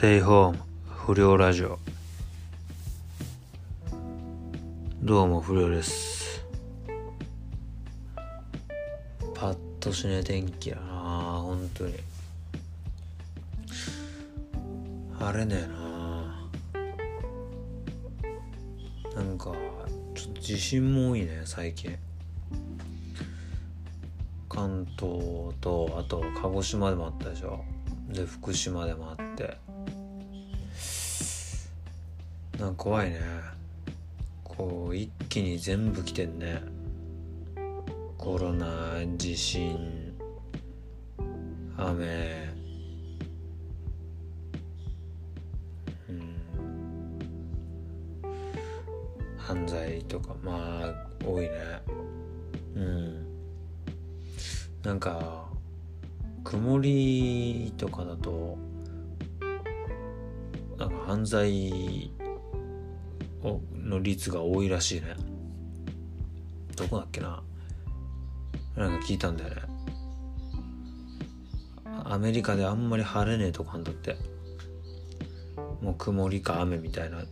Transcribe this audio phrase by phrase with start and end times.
[0.00, 1.78] テイホーム不良ラジオ。
[5.02, 6.42] どうも不良です。
[9.34, 11.96] パッとしねえ天気やな本当に。
[15.18, 15.68] 晴れねえ
[19.14, 19.22] な。
[19.22, 19.52] なんか
[20.14, 21.94] ちょっと地震も多いね最近。
[24.48, 27.62] 関東とあと鹿児島でもあったでしょ。
[28.08, 29.58] で福島でもあって。
[32.60, 33.20] なんか怖いね。
[34.44, 36.60] こう一気に全部来てんね。
[38.18, 38.66] コロナ
[39.16, 40.12] 地震
[41.78, 42.52] 雨。
[46.10, 46.36] うん。
[49.38, 51.50] 犯罪とかまあ多いね。
[52.76, 53.26] うん。
[54.82, 55.46] なんか
[56.44, 58.58] 曇りとかだと
[60.76, 62.12] なんか犯罪
[63.42, 65.14] の率が多いらしいね。
[66.76, 67.42] どこだっけな。
[68.76, 69.62] なんか聞いたんだよね。
[72.04, 74.16] アメリカであんまり晴れねえとこあんだって。
[75.80, 77.22] もう曇りか雨みたいな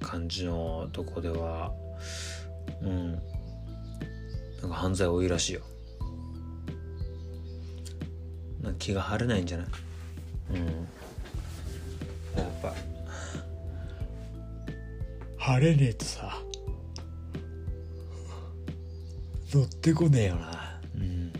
[0.00, 1.72] 感じのとこでは
[2.82, 3.12] うん。
[3.12, 3.20] なん
[4.70, 5.60] か犯罪多いらしいよ。
[8.62, 9.66] なんか気が晴れないんじゃない？
[10.54, 10.88] うん。
[15.46, 16.38] 晴れねえとさ。
[19.52, 20.80] 乗ってこねえよな。
[20.94, 21.32] うん。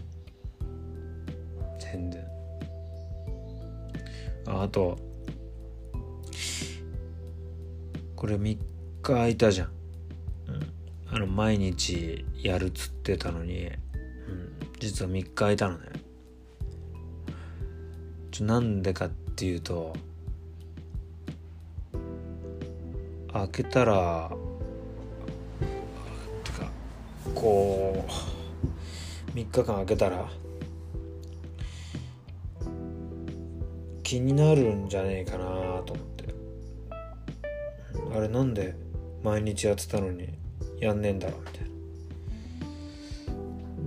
[1.80, 2.22] 全然。
[4.46, 4.98] ああと
[8.14, 8.58] これ3日
[9.00, 9.68] 空いたじゃん、
[10.48, 13.74] うん、あの毎日やるっつってたのに、うん、
[14.80, 15.86] 実は3日空いたのね。
[18.30, 19.94] ちょなんでかっていうと
[23.34, 24.30] 開けたら
[26.44, 26.70] てか
[27.34, 28.06] こ
[29.32, 30.30] う3日間開けたら
[34.04, 35.44] 気になるんじゃねえかな
[35.84, 36.32] と思って。
[38.16, 38.76] あれなんで
[39.24, 40.28] 毎日やってたのに
[40.78, 41.70] やんねえんだろうみたいな。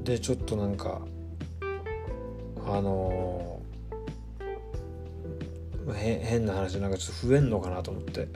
[0.03, 0.99] でちょっとなんか
[2.65, 8.27] あのー、変な話なんかちょっと増えんのかなと思って。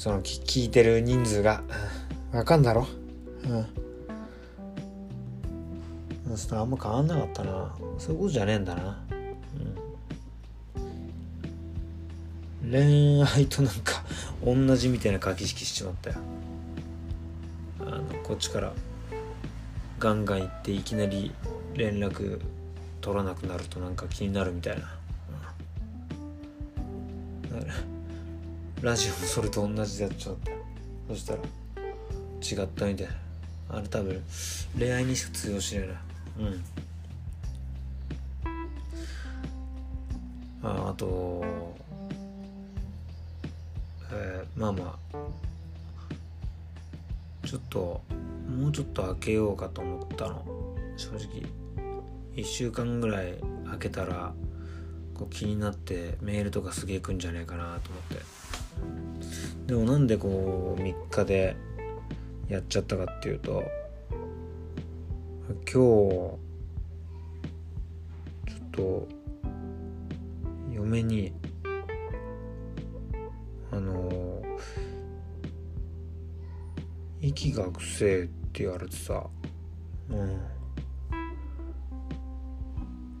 [0.00, 1.62] その聞いてる人数が
[2.32, 2.86] わかんだろ？
[3.44, 3.66] うん。
[6.34, 7.76] ちょっとあんま変わんなかったな。
[7.98, 8.98] そういうことじゃねえんだな。
[12.64, 12.72] うん。
[12.72, 14.02] 恋愛となんか
[14.42, 16.16] 同じみたいな駆け引きしちまったよ。
[17.80, 18.72] あのこっちから
[19.98, 21.30] ガンガン行っていきなり
[21.74, 22.40] 連絡
[23.02, 24.94] 取らなくなるとなんか気になるみたいな、
[27.52, 27.66] うん、
[28.82, 30.50] ラジオもそれと同じでやっちゃった。
[31.12, 31.44] そしたら違
[32.64, 33.12] ったみたいな。
[33.76, 34.22] あれ多分
[34.78, 36.00] 恋愛にしか通用しないな。
[36.38, 36.64] うん。
[40.62, 41.44] ああと
[44.12, 45.16] えー、まあまあ。
[47.46, 48.00] ちょっと
[48.48, 50.42] もうちょっと開けようかと思ったの。
[50.96, 51.42] 正直
[52.34, 53.34] 1週間ぐらい
[53.68, 54.32] 開けたら
[55.12, 58.40] こう気になってメールとかすげえ来んじゃねえかなと思って。
[59.70, 61.54] でもなんでこう3日で
[62.48, 63.62] やっちゃったかっていうと
[65.48, 66.38] 今日ちょ
[68.66, 69.06] っと
[70.72, 71.32] 嫁に
[73.70, 74.42] あの
[77.20, 79.24] 息がくせえって言われてさ
[80.08, 80.40] うん。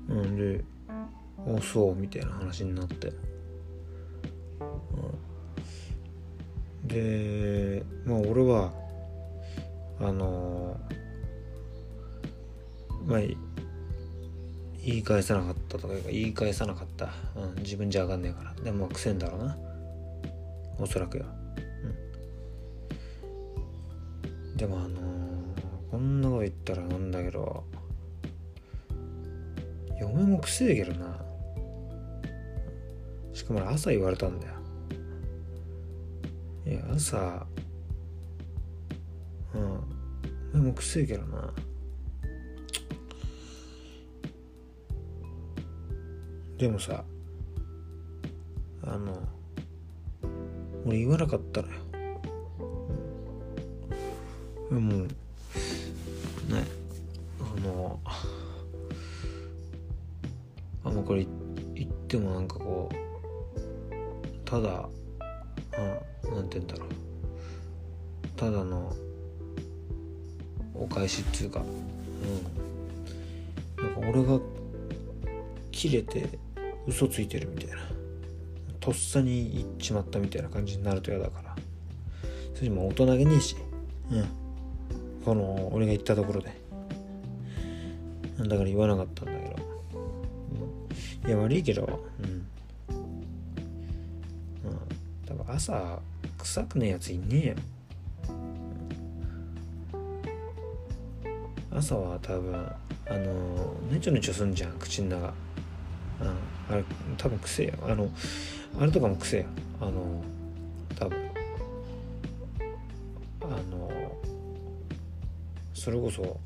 [0.08, 0.64] なんで
[1.46, 3.14] あそうみたいな話になって、うん、
[6.92, 8.72] でまあ俺は
[10.00, 10.76] あの
[13.06, 13.20] まあ
[14.82, 18.54] 言い返さなかったとか言い返さなかった、うん、自分じゃ分かんねえから。
[18.64, 19.56] でも癖んだろうな。
[20.78, 21.26] おそらくよ、
[24.46, 27.64] うん、でもあのー、こんなこと言ったらなんだけど
[30.00, 31.18] 嫁もくせえけどな。
[33.34, 34.54] しかも朝言われたんだよ。
[36.70, 37.46] いや朝。
[39.54, 39.80] うん。
[40.54, 41.52] 嫁もくせえけどな。
[46.60, 47.02] でもさ
[48.82, 49.18] あの
[50.84, 51.74] 俺言わなかったのよ、
[54.70, 55.08] うん、もうね
[57.40, 57.98] あの
[60.84, 61.26] あもうこれ
[61.74, 62.94] 言ってもなんかこう
[64.44, 64.86] ただ
[66.30, 66.88] うんなんて言うんだろう。
[68.36, 68.96] ただの
[70.74, 71.64] お返しっつうかう
[73.82, 73.84] ん。
[73.84, 74.40] なんか俺が
[75.70, 76.38] 切れて
[76.86, 77.76] 嘘ついてるみたいな。
[78.80, 81.54] とっさに言っちまったみたいな感じになると嫌だから。
[82.54, 83.56] それも大人げねえし。
[84.10, 84.24] うん。
[85.24, 86.58] この俺が言ったところで。
[88.38, 89.56] だから言わなかったんだけど、
[91.24, 92.02] うん、いや悪いけど。
[92.22, 92.46] うん、うん、
[95.26, 96.00] 多分朝
[96.42, 97.54] 臭くねえやついねえよ。
[101.72, 102.76] 朝は多分あ
[103.12, 105.34] のねちょねちょすんじゃん口の中。
[106.20, 106.28] うん
[106.68, 106.84] あれ
[107.16, 108.10] 多分癖やあの
[108.78, 109.44] あれとかも癖や
[109.80, 110.22] あの
[110.98, 111.30] 多分。
[113.42, 113.90] あの
[115.74, 116.38] それこそ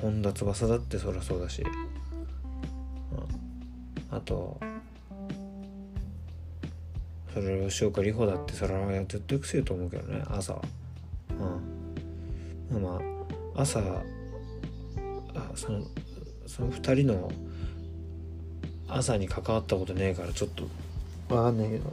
[0.00, 1.68] 本田翼だってそりゃそうだし、うん、
[4.16, 4.58] あと
[7.36, 10.54] それ吉岡里帆だってそれは絶対くせえと思うけどね朝。
[10.54, 10.62] は
[12.70, 12.82] うん。
[12.82, 12.98] ま
[13.54, 13.82] あ朝あ
[15.54, 15.84] その
[16.46, 17.30] その2人の
[18.88, 20.66] 朝に関わったことねえからちょっと。
[21.28, 21.92] 分かんないけど。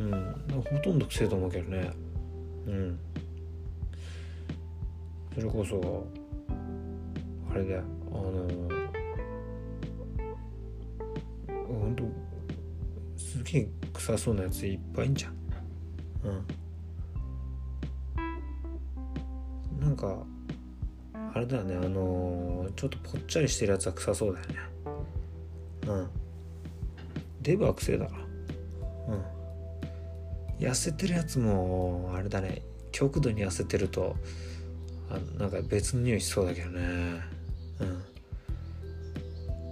[0.00, 0.10] うん。
[0.10, 0.62] うん。
[0.64, 1.88] ほとんどくせえと思うけどね。
[2.66, 2.98] うん。
[5.36, 6.04] それこそ
[7.52, 7.82] あれだよ。
[8.10, 8.71] あの
[13.52, 15.34] すげえ臭そうなやついっぱいいんじゃん。
[16.24, 16.30] う
[19.78, 19.78] ん。
[19.78, 20.24] なんか
[21.34, 21.76] あれだよね。
[21.76, 24.54] あのちょっとぽっちゃりしてるやつは臭そうだよね。
[25.86, 26.08] うん。
[27.42, 28.22] デブは臭いだから。
[29.14, 30.66] うん。
[30.66, 32.62] 痩せてるやつもあれだね。
[32.90, 34.16] 極度に痩せてると
[35.10, 37.20] あなんか別の匂いしそうだけどね。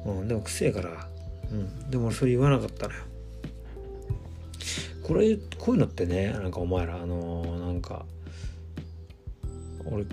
[0.04, 1.08] うん、うん、でもくせえから。
[1.50, 1.90] うん。
[1.90, 3.04] でも俺それ言わなかったのよ。
[5.10, 8.06] これこういうのってねなんかお前らあのー、なんか
[9.84, 10.04] 俺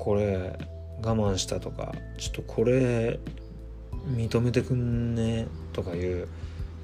[0.00, 0.58] これ
[1.00, 3.20] 我慢したとかちょっとこれ
[4.16, 6.26] 認めてくんねとかいう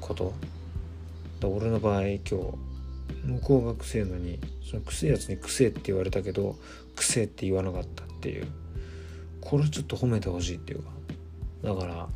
[0.01, 0.33] こと？
[1.43, 4.39] 俺の場合今日向こうがくせえのに
[4.71, 6.55] そのくせえやつにくせえって言われたけど
[6.95, 8.47] くせえって言わなかったっていう。
[9.41, 10.91] これちょっと褒めてほしいっていうか。
[11.65, 12.09] だから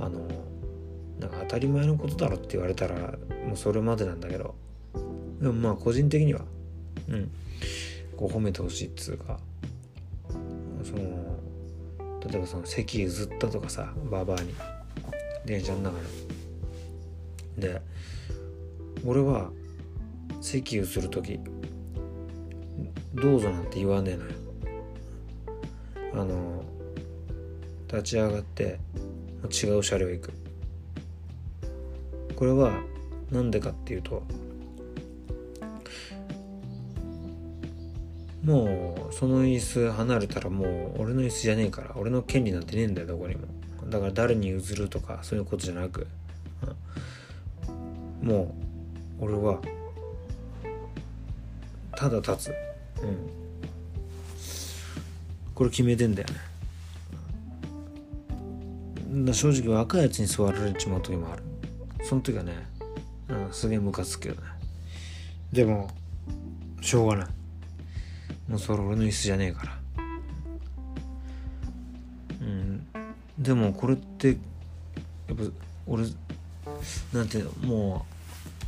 [0.00, 0.20] あの
[1.26, 2.94] なんか当たり前のことだろって言われたら
[3.46, 4.54] もうそれまでなんだけど。
[5.40, 6.40] でもまあ個人的には
[7.08, 7.30] うん。
[8.16, 9.38] こう褒めてほしいっつうか
[10.82, 11.36] その
[12.26, 14.54] 例えばその席譲ったとかさバーバーに
[15.44, 15.96] 電車の中
[17.58, 17.68] で。
[17.72, 17.82] で
[19.04, 19.50] 俺は
[20.40, 21.38] 席譲る時
[23.14, 24.30] どうぞなんて言わねえのよ。
[26.14, 26.64] あの
[27.88, 28.78] 立ち上がって
[29.44, 30.45] 違う車両行く。
[32.36, 32.80] これは
[33.30, 34.22] 何でかっていうと
[38.44, 43.42] もうその椅子離れたらもう俺の椅子じゃねえから俺の権利なんてねえんだよどこにも。
[43.88, 46.06] だから誰に譲るとかそういうことじゃなく、
[48.22, 48.54] うん、も
[49.20, 49.60] う俺は
[51.96, 52.54] ただ立つ。
[53.02, 53.30] うん。
[55.54, 56.28] これ決めてんだよ
[59.10, 59.32] ね。
[59.32, 61.45] 正直若いやつに座られちまう時もある。
[62.08, 62.52] その時はね、
[63.28, 64.46] うん、すげえムカつくけどね。
[65.52, 65.90] でも
[66.80, 67.26] しょうがない。
[68.48, 69.78] もうそれ俺の椅子じゃねえから。
[72.40, 72.86] うん。
[73.40, 75.42] でもこれってやっぱ
[75.84, 76.04] 俺
[77.12, 78.06] なんていうのも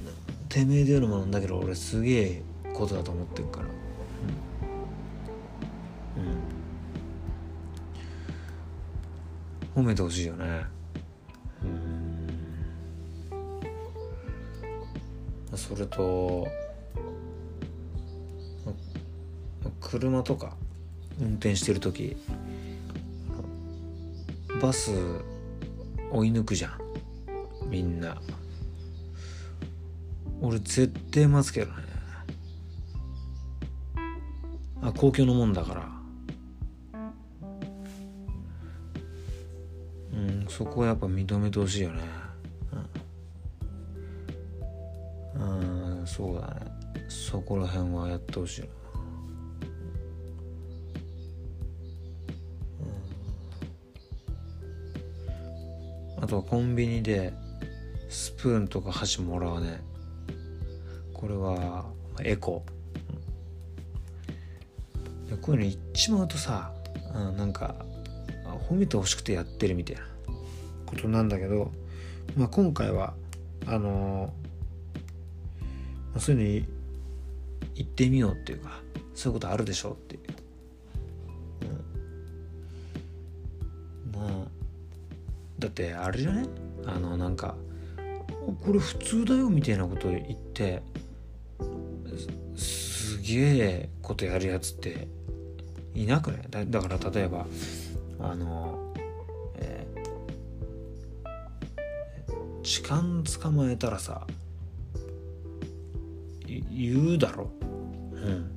[0.02, 0.06] う
[0.48, 2.42] てめえで言うのもなんだけど俺すげえ
[2.74, 3.66] ことだと思ってるから。
[9.76, 10.76] うん、うん、褒めてほしいよね
[15.56, 16.46] それと
[19.80, 20.56] 車とか
[21.20, 22.16] 運転してる時
[24.60, 24.90] バス
[26.10, 26.80] 追い抜くじゃん。
[27.70, 28.20] みんな。
[30.40, 31.82] 俺絶対待つけどね。
[34.82, 35.88] あ公共のもんだから。
[40.12, 42.17] うんそこはやっぱ認めてほしいよね。
[45.38, 46.66] うん、そうだね。
[47.08, 48.68] そこら辺はやってほしいな。
[56.20, 57.32] あとはコンビニで
[58.08, 59.80] スプーンとか箸もらわね。
[61.14, 61.86] これは
[62.22, 62.64] エコ。
[65.40, 66.72] こういうの言っちまうとさ、
[67.14, 67.74] うん、なんか
[68.68, 70.02] 褒めてほしくてやってるみたいな
[70.84, 71.70] ことなんだけど、
[72.36, 73.14] まあ、今回は
[73.66, 74.57] あのま
[76.18, 76.66] そういうの
[77.74, 78.80] 言ってみようっていうか
[79.14, 80.16] そういうことあるでしょうって。
[80.16, 80.22] いう、
[84.14, 84.48] うん、まあ
[85.58, 86.46] だってあれじゃね？
[86.86, 87.54] あのなんか
[88.64, 90.82] これ普通だよみたいなこと言って
[92.56, 95.08] すげえことやるやつって
[95.94, 96.42] いなくない？
[96.48, 97.46] だだから例えば
[98.20, 98.94] あの、
[99.56, 103.02] えー、痴漢
[103.40, 104.26] 捕まえたらさ
[106.78, 107.50] 言うだろ。
[108.12, 108.50] うん。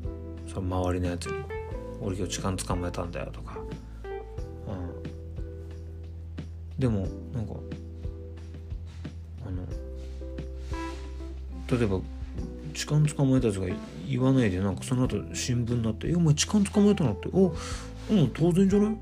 [0.47, 1.33] その周りのやつに
[2.01, 3.57] 「俺今日痴漢捕まえたんだよ」とか。
[4.67, 5.03] うん。
[6.79, 7.53] でもなんか
[9.45, 9.65] あの
[11.77, 11.99] 例えば
[12.73, 13.67] 痴漢捕まえたやつが
[14.07, 17.53] 言わないでなんかその後新聞になって「えお前痴漢捕まえたの?」って「お
[18.09, 18.95] うん当然じゃない？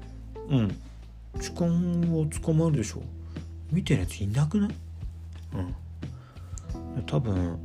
[0.49, 0.75] うん。
[1.41, 3.01] 痴漢は捕まえるでしょ」
[3.71, 4.69] みたいなやついなくない？
[5.55, 7.03] うん。
[7.05, 7.57] 多分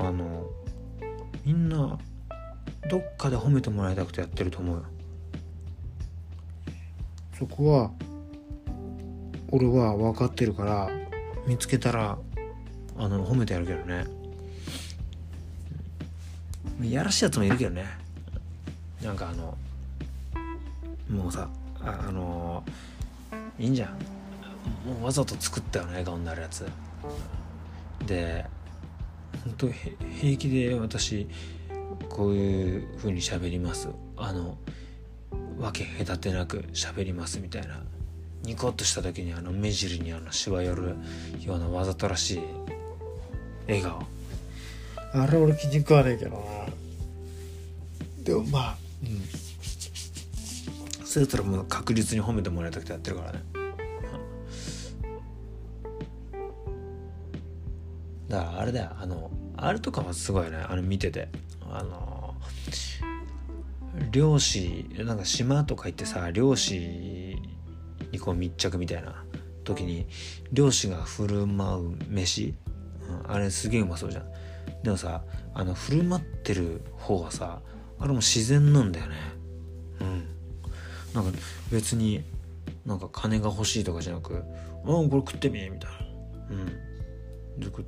[0.00, 0.46] あの
[1.44, 1.98] みんな
[2.88, 4.84] どっかで褒めてもらいたくてやってると思うよ。
[7.38, 7.90] そこは
[9.50, 10.90] 俺は分かってるから
[11.46, 12.18] 見つけたら
[12.96, 14.06] あの褒めてやるけどね。
[16.82, 17.84] やらしいやつもいるけどね。
[19.02, 19.56] なんかあの
[21.10, 21.48] もうさ
[21.82, 22.64] ああの
[23.58, 23.90] いいんじゃん。
[24.86, 26.66] もうわざと作ったような笑顔になるやつ。
[28.06, 28.46] で
[29.44, 31.28] 本当平気で私
[32.08, 33.88] こういう風に喋ります。
[34.16, 34.58] あの
[35.58, 37.82] わけ隔てなく喋りますみたいな。
[38.42, 40.96] ニコッとした時にあの目尻にあのしわ寄る
[41.42, 42.40] ようなわざとらしい
[43.66, 44.02] 笑顔。
[45.12, 46.36] あれ俺気に食わねえけどな。
[48.24, 49.20] でもまあうん。
[51.04, 53.42] そうやったらもう確実に褒めてもらいたくてやってるからね
[58.30, 61.28] だからあれだよあのあれとかはすごいねあの見てて。
[61.72, 62.34] あの
[64.10, 67.36] 漁師なんか島とか行ってさ漁師
[68.12, 69.24] にこう密着みたいな
[69.62, 70.06] 時に
[70.52, 72.54] 漁師が振る舞う飯、
[73.08, 74.24] うん、あれすげえうまそうじゃん。
[74.82, 75.22] でもさ
[75.54, 77.60] あの振る舞ってる方はさ
[77.98, 79.16] あれも自然なんだよね。
[80.00, 80.28] うん。
[81.14, 81.38] なんか
[81.70, 82.24] 別に
[82.84, 84.42] なんか金が欲しいとかじゃなく
[84.82, 85.98] 「あこれ食ってみ」みたいな。
[86.50, 86.89] うん。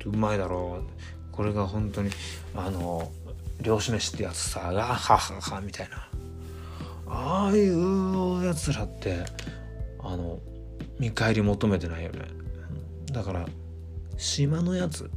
[0.05, 0.83] うまいだろう。
[1.31, 2.11] これが本当に
[2.55, 3.11] あの
[3.61, 6.07] 漁師飯ってやつさあはははみたいな。
[7.07, 9.25] ああいうやつらって
[9.99, 10.39] あの
[10.99, 12.19] 見返り求めてないよね。
[13.11, 13.45] だから
[14.17, 15.09] 島のやつ、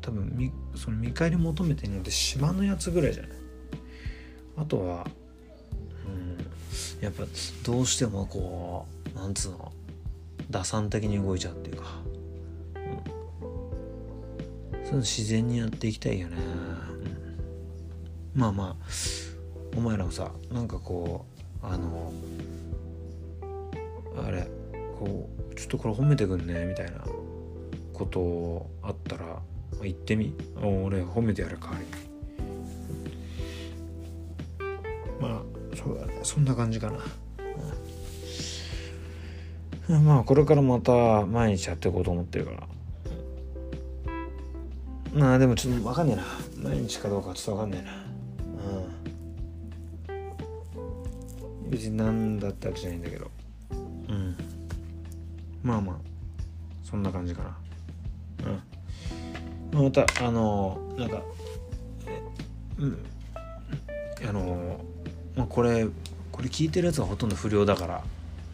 [0.00, 3.32] 多分みその見返り求めてるのって島のやつぐらいじゃない？
[4.56, 5.06] あとは、
[6.06, 6.08] う
[7.00, 7.24] ん、やっぱ
[7.64, 9.72] どうしてもこうなんつうの
[10.50, 12.01] 打算的に動いちゃうっていうか。
[14.92, 16.36] そ自然にやっていきたいよね、
[18.34, 18.84] うん、まあまあ
[19.74, 21.24] お前らもさなんかこ
[21.62, 22.12] うあの
[24.26, 24.46] あれ
[24.98, 27.04] こうちょっとこれ褒めてくんねみたいな
[27.94, 29.40] ことあったら
[29.82, 30.34] 言ってみ。
[30.60, 31.92] 俺褒めてやる代わりに。
[35.20, 35.42] まあ
[35.76, 36.20] そうだね。
[36.22, 36.98] そんな感じかな、
[39.88, 42.68] うん、まあこれからまた毎日やっていこうと思ってるから。
[45.12, 46.22] まあでもちょっと分かんねえな。
[46.70, 47.92] 毎日かどうかちょっと分かんねえな。
[51.60, 51.70] うん。
[51.70, 53.30] 別に何だったわけじゃないんだけど。
[53.70, 53.74] う
[54.12, 54.36] ん。
[55.62, 55.96] まあまあ。
[56.82, 57.56] そんな感じかな。
[59.72, 59.84] うん。
[59.84, 61.22] またあのなんか
[62.78, 62.98] うん。
[64.26, 64.80] あの
[65.36, 65.86] まあこれ
[66.30, 68.02] これ聞いてるやつはほとんど不良だから。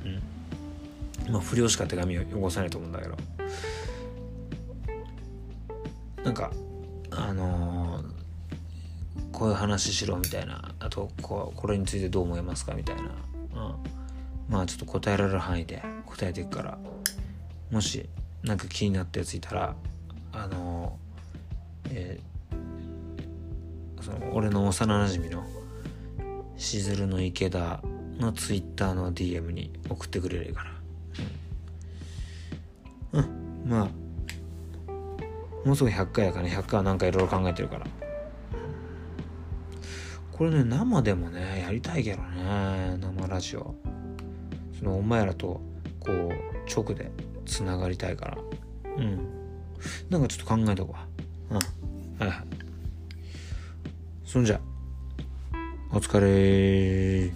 [0.05, 1.33] うん。
[1.33, 3.17] まあ不良しか手紙を汚さないと思うんだけど。
[6.29, 6.51] なんか
[7.11, 8.05] あのー、
[9.33, 13.11] こういう話しろみたいなあとここれについてどう思いますかみたいな、うん、
[14.47, 16.79] まあちょっと答えられる範囲で答えていくから。
[17.71, 18.09] もし
[18.43, 19.75] なんか気になったやついたら
[20.33, 25.45] あのー、えー、その俺の幼なじみの
[26.57, 27.81] しずるの池田
[28.19, 30.65] のツイッターの DM に送ってくれるか
[33.13, 33.25] らうん、
[33.65, 34.08] うん、まあ
[35.69, 36.57] もうすぐ100回やからね。
[36.57, 37.87] 100回はなんかいろいろ考えてるから。
[40.33, 42.97] これね生でもねやりたいけどね。
[42.99, 43.75] 生ラジオ。
[44.79, 45.61] そのお前らと
[46.01, 46.31] こう
[46.75, 47.11] 直で
[47.45, 48.39] つながりたいから。
[48.97, 49.19] うん。
[50.09, 50.97] なんかちょっと考えとこ
[51.51, 51.55] う。
[51.55, 51.61] うん。
[52.19, 52.47] はいはい。
[54.25, 54.59] そんじゃ。
[55.93, 57.31] お疲れ